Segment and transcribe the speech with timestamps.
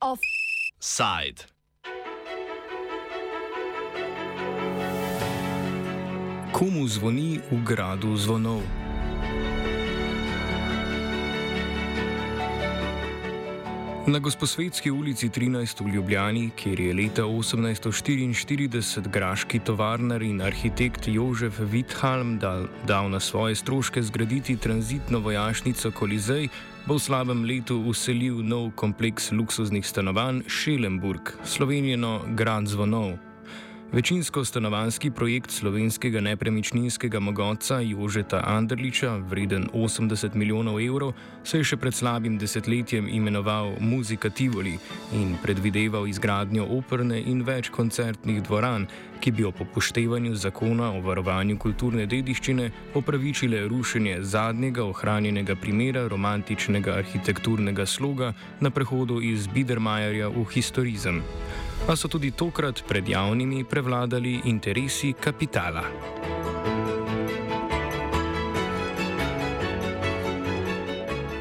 [0.00, 1.44] Offside.
[6.52, 8.89] Komu zvoni v gradu zvonov?
[14.06, 21.60] Na Gosposvetski ulici 13 v Ljubljani, kjer je leta 1844 graški tovarnar in arhitekt Jožef
[21.60, 26.48] Withalm dal, dal na svoje stroške zgraditi tranzitno vojašnico Kolizej,
[26.86, 33.29] bo v slabem letu uselil nov kompleks luksuznih stanovanj Šelenburg, slovenjeno Grad Zvonov.
[33.92, 41.12] Večinsko stanovanski projekt slovenskega nepremičninskega mogotca Jožeta Anderliča, vreden 80 milijonov evrov,
[41.44, 44.76] se je še pred slabim desetletjem imenoval Muzika Tivoli
[45.12, 48.86] in predvideval izgradnjo operne in več koncertnih dvoran,
[49.20, 56.94] ki bi ob upoštevanju zakona o varovanju kulturne dediščine opravičile rušenje zadnjega ohranjenega primera romantičnega
[57.02, 61.22] arhitekturnega sloga na prehodu iz Biedermajerja v historizem
[61.86, 66.39] pa so tudi tokrat pred javnimi prevladali interesi kapitala.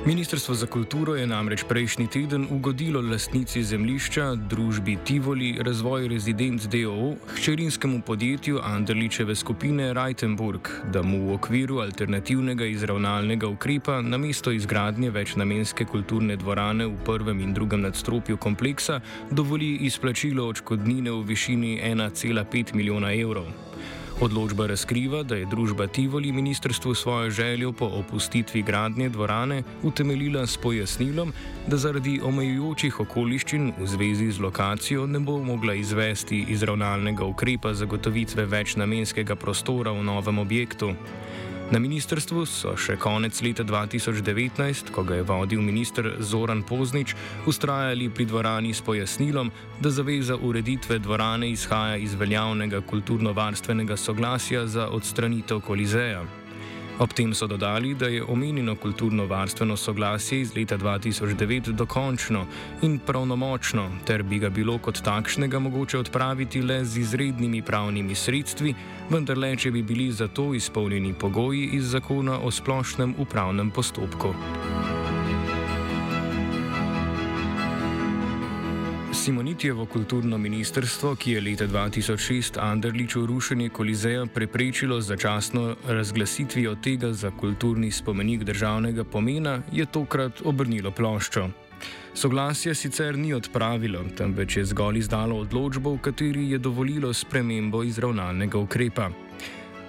[0.09, 7.13] Ministrstvo za kulturo je namreč prejšnji teden ugodilo lastnici zemljišča družbi Tivoli Razvoj Rezidenc DOO,
[7.35, 15.09] hčerinskemu podjetju Anderličeve skupine Reitenburg, da mu v okviru alternativnega izravnalnega ukrepa na mesto izgradnje
[15.09, 22.73] večnamenske kulturne dvorane v prvem in drugem nadstropju kompleksa dovoli izplačilo očkodnine v višini 1,5
[22.73, 23.45] milijona evrov.
[24.19, 30.57] Odločba razkriva, da je družba Tivoli ministrstvu svojo željo po opustitvi gradnje dvorane utemeljila s
[30.57, 31.31] pojasnilom,
[31.67, 38.45] da zaradi omejujočih okoliščin v zvezi z lokacijo ne bo mogla izvesti izravnalnega ukrepa zagotovitve
[38.45, 40.91] večnamenskega prostora v novem objektu.
[41.69, 47.13] Na ministrstvu so še konec leta 2019, ko ga je vodil ministr Zoran Poznič,
[47.45, 54.89] ustrajali pri dvorani s pojasnilom, da zaveza ureditve dvorane izhaja iz veljavnega kulturno-varstvenega soglasja za
[54.89, 56.25] odstranitev kolizeja.
[56.99, 62.45] Ob tem so dodali, da je omenjeno kulturno-varstveno soglasje iz leta 2009 dokončno
[62.81, 68.75] in pravnomočno, ter bi ga bilo kot takšnega mogoče odpraviti le z izrednimi pravnimi sredstvi,
[69.09, 74.35] vendar le, če bi bili za to izpolnjeni pogoji iz zakona o splošnem upravnem postopku.
[79.29, 87.31] Simonitijevo kulturno ministrstvo, ki je leta 2006 Anderliču rušenje Kolizeja preprečilo začasno razglasitvijo tega za
[87.31, 91.49] kulturni spomenik državnega pomena, je tokrat obrnilo ploščo.
[92.13, 98.57] Soglasje sicer ni odpravilo, temveč je zgolj izdalo odločbo, v kateri je dovolilo spremembo izravnalnega
[98.57, 99.11] ukrepa.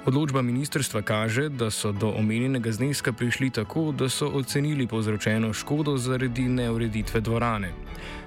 [0.01, 5.97] Odločba ministrstva kaže, da so do omenjenega zneska prišli tako, da so ocenili povzročeno škodo
[5.97, 7.73] zaradi neureditve dvorane.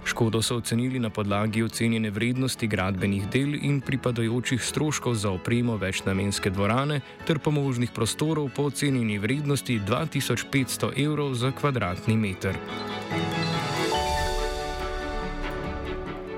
[0.05, 6.49] Škodo so ocenili na podlagi ocenjene vrednosti gradbenih del in pripadajočih stroškov za opremo večnamenske
[6.49, 12.53] dvorane ter pomožnih prostorov po ocenjeni vrednosti 2500 evrov za kvadratni meter.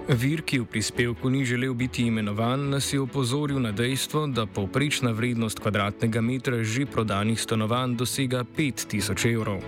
[0.05, 5.11] Vir, ki v prispevku ni želel biti imenovan, nas je opozoril na dejstvo, da povprečna
[5.11, 9.63] vrednost kvadratnega metra že prodanih stanovanj dosega 5000 evrov.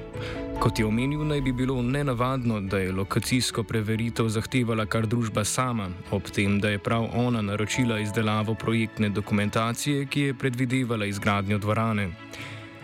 [0.60, 5.90] Kot je omenil, naj bi bilo nenavadno, da je lokacijsko preveritev zahtevala kar družba sama,
[6.12, 12.10] ob tem, da je prav ona naročila izdelavo projektne dokumentacije, ki je predvidevala izgradnjo dvorane.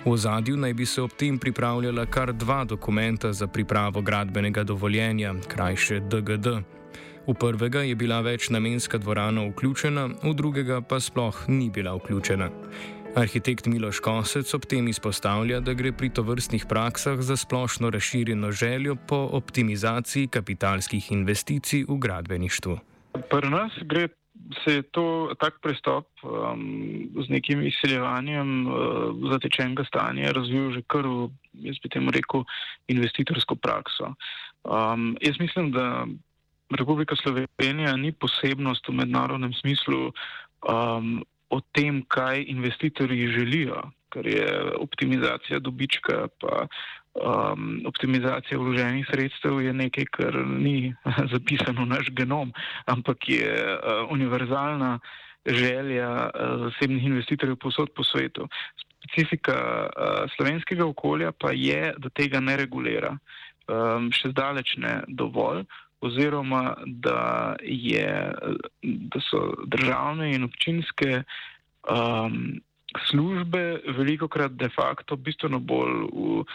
[0.06, 5.36] V ozadju naj bi se ob tem pripravljala kar dva dokumenta za pripravo gradbenega dovoljenja,
[5.48, 6.48] krajše DGD.
[7.24, 12.50] V prvega je bila večnamenska dvorana vključena, v drugega pa sploh ni bila vključena.
[13.16, 18.96] Arhitekt Miloš Kosec ob tem izpostavlja, da gre pri tovrstnih praksah za splošno razširjeno željo
[19.08, 22.78] po optimizaciji kapitalskih investicij v gradbeništvu.
[23.30, 24.08] Pri nas gre
[24.66, 28.76] se to, tak pristop um, z nekim izseljevanjem uh,
[29.32, 32.44] zatečenega stanja razvil že kar v, jaz bi temu rekel,
[32.88, 34.12] investitorsko prakso.
[34.64, 36.06] Um, jaz mislim, da
[36.76, 44.48] Republika Slovenija ni posebnost v mednarodnem smislu um, o tem, kaj investitorji želijo, kar je
[44.80, 46.68] optimizacija dobička, pa
[47.14, 50.94] um, optimizacija vloženih sredstev je nekaj, kar ni
[51.34, 52.54] zapisano v naš genom,
[52.86, 55.00] ampak je uh, univerzalna
[55.46, 58.48] želja uh, zasebnih investitorjev posod po svetu.
[59.04, 63.18] Specifika uh, slovenskega okolja pa je, da tega ne regulira.
[63.64, 65.64] Um, še zdaleč ne dovolj,
[66.04, 68.34] oziroma da, je,
[68.82, 71.24] da so državne in občinske
[71.90, 72.60] um,
[73.10, 76.46] službe veliko krat de facto bistveno bolj v uh,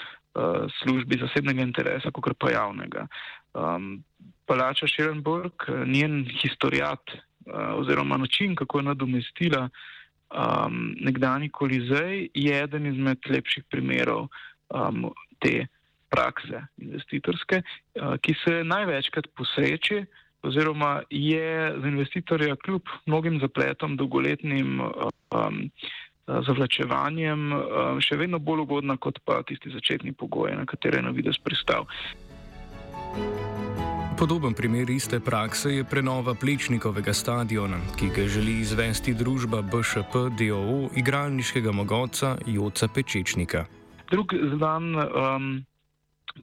[0.82, 3.06] službi zasebnega interesa, kot pa javnega.
[3.54, 4.04] Um,
[4.46, 12.86] Palača Širenburg, njen historijat uh, oziroma način, kako je nadomestila um, nekdani kolizej, je eden
[12.86, 14.28] izmed lepših primerov
[14.68, 15.66] um, te
[16.10, 20.04] prakse investitorske, uh, ki se največkrat posreči
[20.42, 25.70] oziroma je za investitorja kljub mnogim zapletom, dolgoletnim um,
[26.28, 31.14] zavlačevanjem um, še vedno bolj ugodna kot pa tisti začetni pogoji, na katere je na
[31.16, 31.88] vides pristal.
[34.18, 40.90] Podoben primer iste prakse je prenova Plečnikovega stadiona, ki ga želi izvesti družba BŠP DOO
[40.98, 43.64] igralniškega mogoca Joca Pečečnika.
[44.10, 45.46] Drug znan um,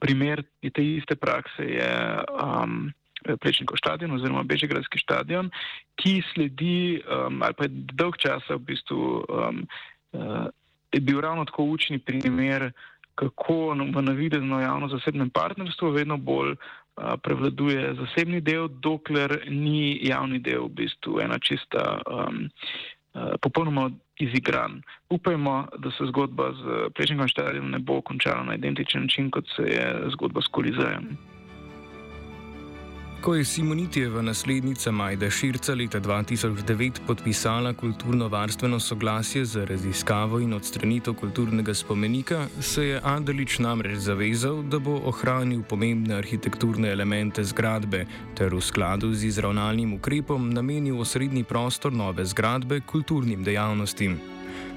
[0.00, 0.42] primer
[0.72, 1.90] te iste prakse je
[2.36, 2.92] um,
[3.40, 5.50] Plečnikov stadion oziroma Bežegradski stadion,
[5.98, 9.64] ki sledi um, ali pa je dolg časa v bistvu um,
[10.12, 10.46] uh,
[10.92, 12.70] je bil ravno tako učni primer,
[13.14, 20.68] kako v navidezno javno-zasebnem partnerstvu vedno bolj uh, prevladuje zasebni del, dokler ni javni del
[20.68, 22.00] v bistvu ena čista.
[22.06, 22.46] Um,
[23.42, 24.82] Popolnoma izigran.
[25.10, 29.62] Upajmo, da se zgodba z Plečnikom stadionom ne bo končala na identičen način, kot se
[29.62, 31.16] je zgodba s Kolizejem.
[33.26, 41.14] Ko je Simonitijeva naslednica Majda Širca leta 2009 podpisala kulturno-varstveno soglasje za raziskavo in odstranitev
[41.14, 48.04] kulturnega spomenika, se je Andelič namreč zavezal, da bo ohranil pomembne arhitekturne elemente zgradbe
[48.38, 54.35] ter v skladu z izravnalnim ukrepom namenil osrednji prostor nove zgradbe kulturnim dejavnostim.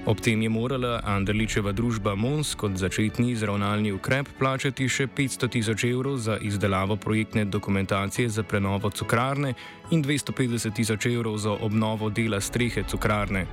[0.09, 5.83] Ob tem je morala Andrličeva družba Mons kot začetni izravnalni ukrep plačati še 500 tisoč
[5.85, 9.53] evrov za izdelavo projektne dokumentacije za prenovo cukrarne
[9.93, 13.45] in 250 tisoč evrov za obnovo dela strehe cukrarne.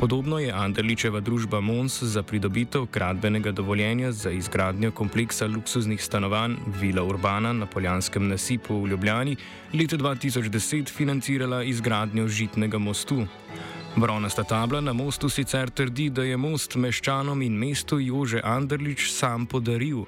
[0.00, 7.04] Podobno je Andrličeva družba Mons za pridobitev gradbenega dovoljenja za izgradnjo kompleksa luksuznih stanovanj Vila
[7.04, 9.36] Urbana na Poljanskem nasipu v Ljubljani
[9.74, 13.26] leta 2010 financirala izgradnjo žitnega mostu.
[13.96, 19.46] Bronasta tabla na mostu sicer trdi, da je most meščanom in mestu Jože Andrlič sam
[19.50, 20.04] podaril.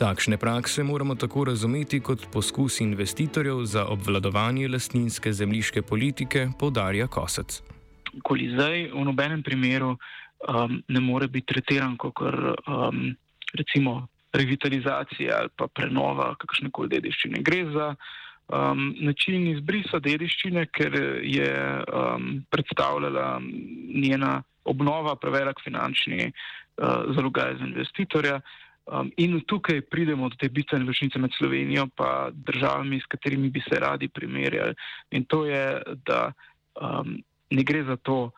[0.00, 7.60] Takšne prakse moramo tako razumeti kot poskus investitorjev za obvladovanje lastninske zemljiške politike, podarja Kosec.
[8.24, 13.12] Kolizej v nobenem primeru um, ne more biti tretiran kot um,
[13.52, 17.44] recimo revitalizacija ali pa prenova kakšne koli dediščine.
[17.44, 17.94] Gre za
[18.48, 21.52] um, način izbrisa dediščine, ker je
[21.82, 23.40] um, predstavljala
[23.94, 28.40] njena obnova prevelik finančni uh, zalogaj za investitorja.
[28.86, 31.90] Um, in tukaj pridemo do te bistvene ločnice med Slovenijo in
[32.32, 34.74] državami, s katerimi bi se radi primerjali.
[35.10, 36.32] In to je, da
[36.80, 38.30] um, ne gre za to,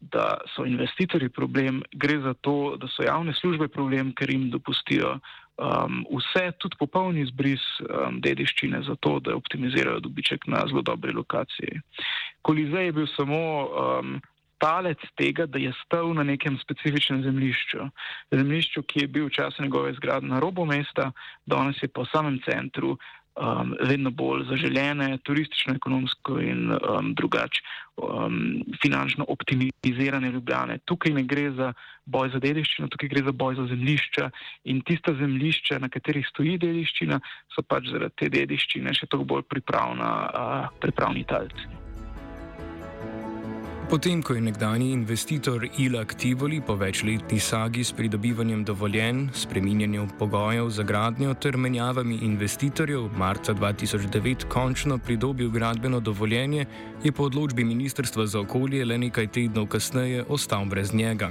[0.00, 5.18] da so investitorji problem, gre za to, da so javne službe problem, ker jim dopustijo
[5.58, 11.80] um, vse, tudi popolni izbris um, dediščine, zato da optimizirajo dobiček na zelo dobri lokaciji.
[12.42, 14.16] Kolizej je bil samo um,
[14.58, 17.88] talec tega, da je stal na nekem specifičnem zemljišču.
[18.32, 21.10] Zemljišču, ki je bil včasih njegove zgradbe na robu mesta,
[21.46, 22.96] danes je pa v samem centru
[23.36, 27.62] um, vedno bolj zaželjene, turistično, ekonomsko in um, drugače
[27.96, 30.78] um, finančno optimizirane ljubljane.
[30.84, 31.72] Tukaj ne gre za
[32.04, 34.30] boj za dediščino, tukaj gre za boj za zemljišča
[34.64, 37.20] in tista zemljišča, na katerih stoji dediščina,
[37.54, 41.83] so pač zaradi te dediščine še toliko bolj pripravna, uh, pripravni talci.
[43.94, 50.68] Potem, ko je nekdani investitor Ilak Tivoli po večletni sagi s pridobivanjem dovoljen, spreminjanjem pogojev
[50.70, 56.66] za gradnjo ter menjavami investitorjev marca 2009 končno pridobil gradbeno dovoljenje,
[57.04, 61.30] je po odločbi Ministrstva za okolje le nekaj tednov kasneje ostal brez njega.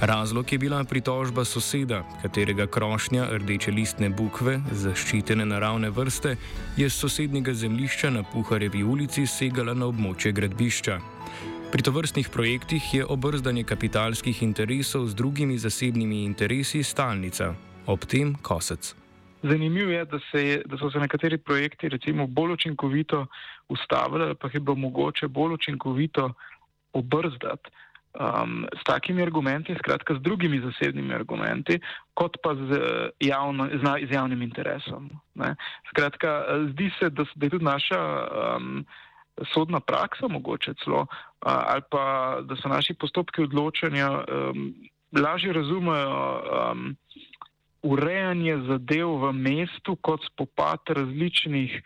[0.00, 6.36] Razlog je bila pritožba soseda, katerega krošnja rdeče listne bukve, zaščitene naravne vrste,
[6.76, 11.00] je z sosednjega zemljišča na Puharjevi ulici segala na območje gradbišča.
[11.74, 17.48] Pri tovrstnih projektih je obrzdanje kapitalskih interesov z drugimi zasebnimi interesi stalnica,
[17.90, 18.94] ob tem kosec.
[19.42, 23.26] Zanimivo je, da, se je, da so se nekateri projekti recimo bolj učinkovito
[23.68, 26.28] ustavili, pa jih je bilo mogoče bolj učinkovito
[26.92, 31.80] obrzdati um, s takimi argumenti, skratka z drugimi zasebnimi argumenti,
[32.14, 32.78] kot pa z,
[33.20, 33.66] javno,
[34.08, 35.10] z javnim interesom.
[35.34, 35.56] Ne.
[35.90, 38.00] Skratka, zdi se, da, da je tudi naša.
[38.30, 38.86] Um,
[39.54, 41.06] sodna praksa, mogoče celo,
[41.40, 44.74] ali pa da so naši postopki odločanja um,
[45.12, 46.96] lažje razumejo um,
[47.82, 51.82] urejanje zadev v mestu kot spopad različnih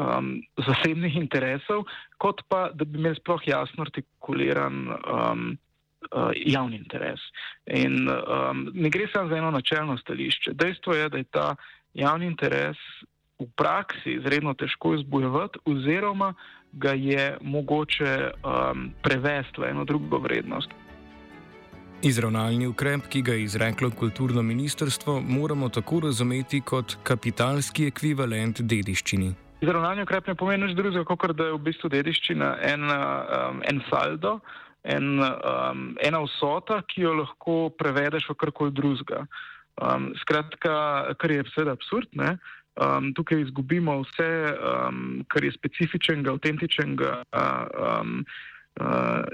[0.00, 1.84] um, zasebnih interesov,
[2.18, 5.58] kot pa da bi imeli sploh jasno artikuliran um,
[6.10, 7.20] uh, javni interes.
[7.66, 10.52] In um, ne gre samo za eno načelno stališče.
[10.54, 11.54] Dejstvo je, da je ta
[11.94, 12.76] javni interes
[13.38, 16.34] v praksi izredno težko izbojevati, oziroma
[16.76, 20.70] ga je mogoče um, prevesti v eno drugo vrednost.
[22.04, 29.32] Izravnalni ukrep, ki ga je izreklo kulturno ministrstvo, moramo tako razumeti kot kapitalski ekvivalent dediščini.
[29.64, 33.80] Izravnalni ukrep ne pomeni nič drugega, kot da je v bistvu dediščina en, um, en
[33.88, 34.36] saldo,
[34.84, 39.24] en, um, ena vsota, ki jo lahko prevedeš v karkoli drugega.
[39.80, 40.76] Um, skratka,
[41.20, 42.36] kar je seveda absurdno,
[42.80, 47.22] um, tukaj izgubimo vse, um, kar je specifičnega, avtentičnega.
[47.32, 48.22] Um,
[48.76, 49.24] Uh,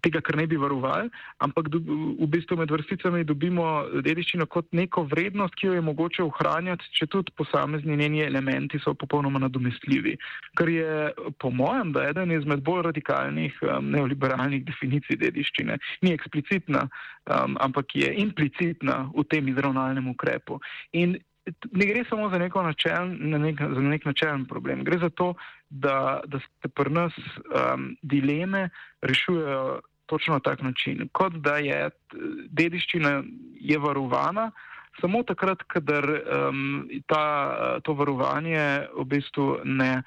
[0.00, 1.10] tega, kar ne bi varovali,
[1.44, 1.82] ampak do,
[2.16, 7.08] v bistvu med vrsticami dobimo dediščino kot neko vrednost, ki jo je mogoče ohranjati, če
[7.12, 10.16] tudi posamezni njeni elementi so popolnoma nadomestljivi.
[10.56, 15.76] Kar je, po mojem, da eden izmed bolj radikalnih um, neoliberalnih definicij dediščine.
[16.00, 20.56] Ni eksplicitna, um, ampak je implicitna v tem izravnalnem ukrepu.
[20.96, 21.18] In
[21.72, 24.84] ne gre samo za, načel, na nek, za nek načelen problem.
[24.84, 25.34] Gre za to,
[25.70, 28.68] da, da se pri nas um, dileme
[29.02, 31.90] rešujejo točno na tak način, kot da je
[32.48, 33.22] dediščina
[33.60, 34.50] je varovana.
[35.00, 40.02] Samo takrat, kadar um, ta, to varovanje v bistvu ne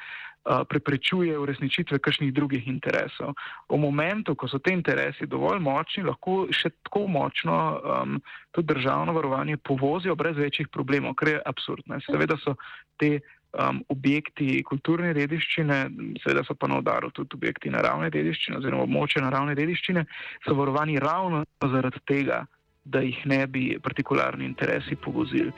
[0.69, 3.35] preprečuje uresničitve kakšnih drugih interesov.
[3.69, 8.15] V momentu, ko so te interesi dovolj močni, lahko še tako močno um,
[8.51, 11.99] to državno varovanje povozijo brez večjih problemov, kar je absurdno.
[12.01, 12.55] Seveda so
[12.97, 13.19] te
[13.53, 15.79] um, objekti kulturne dediščine,
[16.23, 20.05] seveda so pa na udaru tudi objekti naravne dediščine oziroma območje naravne dediščine,
[20.47, 22.45] so varovani ravno zaradi tega,
[22.89, 25.53] da jih ne bi partikularni interesi povozili.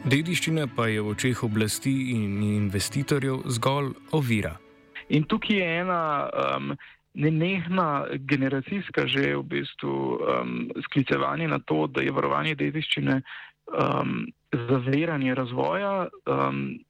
[0.00, 4.54] Dediščina pa je v očeh oblasti in investitorjev zgolj ovira.
[5.12, 6.00] In tukaj je ena
[6.32, 6.70] um,
[7.12, 14.24] nenehna generacijska že v bistvu um, sklicevanje na to, da je varovanje dediščine um,
[14.70, 16.08] zaviranje razvoja.
[16.24, 16.80] Um,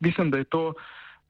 [0.00, 0.74] mislim, da je to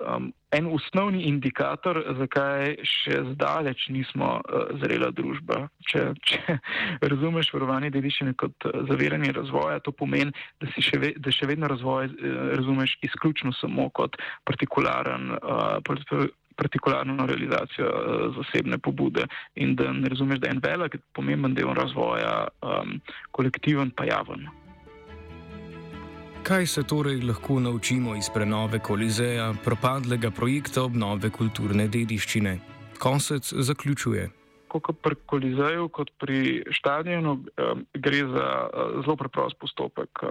[0.00, 5.66] um, en osnovni indikator, zakaj še zdaleč nismo uh, zrela družba.
[5.88, 6.58] Če, če
[7.12, 11.70] razumeš varovanje dediščine kot uh, zaviranje razvoja, to pomeni, da, še, ve, da še vedno
[11.72, 15.36] razvoj uh, razumeš izključno samo kot partikularen.
[15.42, 19.26] Uh, partikularno realizacijo uh, zasebne pobude
[19.60, 22.96] in da ne razumeš, da je en velik, pomemben del razvoja um,
[23.36, 24.48] kolektiven pa javen.
[26.46, 32.52] Kaj se torej lahko naučimo iz prenove Kolizeja, propadlega projekta obnove kulturne dediščine?
[33.02, 34.28] Konsec zaključuje.
[34.70, 37.40] Kot pri Kolizeju, kot pri stadionu,
[37.94, 40.22] gre za uh, zelo preprost postopek.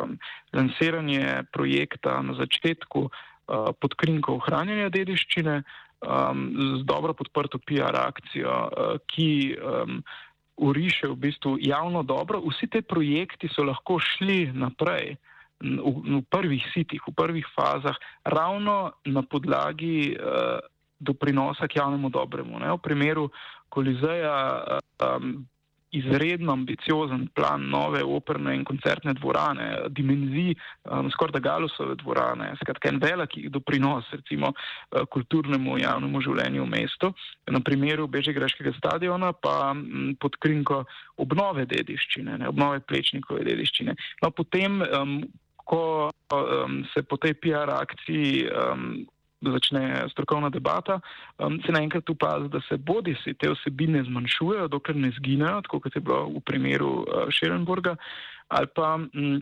[0.55, 5.59] Lansiranje projekta na začetku uh, pod krinko ohranjanja dediščine
[6.79, 9.29] z dobro podprto PR akcijo, uh, ki
[10.55, 12.39] uriše v bistvu javno dobro.
[12.47, 15.17] Vsi te projekti so lahko šli naprej
[15.61, 20.59] v, v prvih sitih, v prvih fazah, ravno na podlagi uh,
[20.99, 22.59] doprinosa k javnemu dobremu.
[22.59, 22.71] Ne?
[22.75, 23.29] V primeru
[23.69, 24.63] Kolizeja
[25.01, 25.43] um,
[25.95, 32.89] izredno ambiciozen plan nove operne in koncertne dvorane, dimenzij um, skoraj da galusove dvorane, skratka
[32.89, 37.11] en veliki doprinos recimo uh, kulturnemu javnemu življenju v mestu.
[37.51, 40.83] Na primeru Bežigreškega stadiona pa um, pod krinko
[41.17, 42.51] obnove dediščine, ne?
[42.51, 43.95] obnove plečnikove dediščine.
[44.23, 45.19] No, potem um,
[45.65, 49.05] ko um, se po tej PR akciji um,
[49.41, 50.99] začne strokovna debata,
[51.37, 55.81] um, se naenkrat upazi, da se bodi si te osebine zmanjšujejo, dokler ne zginejo, tako
[55.85, 57.95] kot je bilo v primeru uh, Šerenburga,
[58.47, 59.41] ali pa um,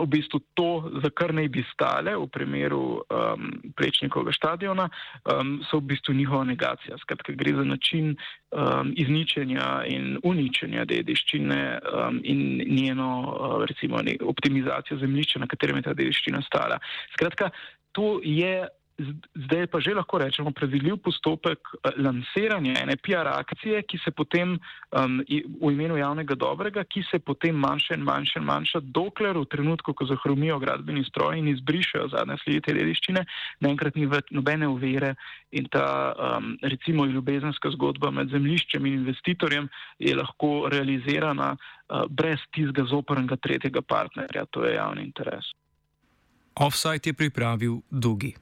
[0.00, 4.88] v bistvu to, za kar naj bi stale v primeru um, Plečnikovega stadiona,
[5.28, 6.96] um, so v bistvu njihova negacija.
[7.02, 14.98] Skratka, gre za način um, izničenja in uničenja dediščine um, in njeno uh, recimo, optimizacijo
[14.98, 16.80] zemljišča, na katerem je ta dediščina stala.
[17.12, 17.50] Skratka,
[17.92, 18.68] to je
[19.34, 24.56] zdaj pa že lahko rečemo predvidljiv postopek eh, lansiranja ene PR akcije, ki se potem
[24.56, 25.20] um,
[25.62, 29.94] v imenu javnega dobrega, ki se potem manjša in manjša in manjša, dokler v trenutku,
[29.94, 33.24] ko zahromijo gradbeni stroj in izbrišajo zadnje sledi te dediščine,
[33.60, 35.14] naenkrat ni več nobene uvere
[35.52, 39.68] in ta um, recimo ljubezenska zgodba med zemljiščem in investitorjem
[39.98, 45.52] je lahko realizirana uh, brez tizga zoprnega tretjega partnerja, to je javni interes.
[46.54, 48.34] Offside je pripravil Dugi.